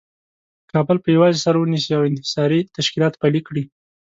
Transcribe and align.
کابل 0.71 0.97
په 1.01 1.09
یوازې 1.15 1.39
سر 1.45 1.55
ونیسي 1.57 1.91
او 1.97 2.01
انحصاري 2.09 2.59
تشکیلات 2.77 3.13
پلي 3.21 3.41
کړي. 3.47 3.63